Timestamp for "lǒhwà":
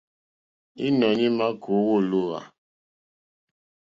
2.09-2.39